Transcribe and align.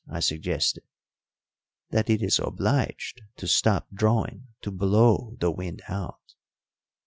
I 0.09 0.19
suggested. 0.19 0.83
"That 1.91 2.09
it 2.09 2.23
is 2.23 2.39
obliged 2.39 3.21
to 3.35 3.47
stop 3.47 3.87
drawing 3.93 4.47
to 4.61 4.71
blow 4.71 5.35
the 5.39 5.51
wind 5.51 5.83
out. 5.87 6.33